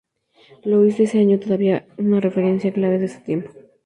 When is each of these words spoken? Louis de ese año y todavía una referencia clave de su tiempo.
Louis 0.63 0.97
de 0.97 1.03
ese 1.03 1.19
año 1.19 1.35
y 1.35 1.39
todavía 1.39 1.85
una 1.99 2.19
referencia 2.19 2.73
clave 2.73 2.97
de 2.97 3.07
su 3.07 3.21
tiempo. 3.21 3.51